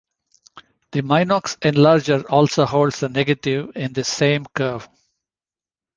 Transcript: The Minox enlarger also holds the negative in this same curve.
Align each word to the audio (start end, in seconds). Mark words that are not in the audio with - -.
The 0.93 1.01
Minox 1.03 1.57
enlarger 1.59 2.25
also 2.27 2.65
holds 2.65 3.01
the 3.01 3.09
negative 3.09 3.69
in 3.75 3.93
this 3.93 4.07
same 4.09 4.45
curve. 4.47 4.89